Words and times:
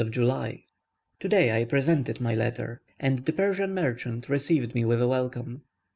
22nd 0.01 0.09
July. 0.09 0.63
Today 1.19 1.61
I 1.61 1.63
presented 1.63 2.19
my 2.19 2.33
letter, 2.33 2.81
and 2.99 3.19
the 3.23 3.31
Persian 3.33 3.75
merchant 3.75 4.29
received 4.29 4.73
me 4.73 4.83
with 4.83 4.99
a 4.99 5.07
welcome. 5.07 5.61